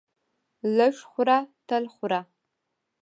لږ 0.77 0.95
خوره 1.09 1.37
تل 1.67 1.83
خوره! 1.93 2.21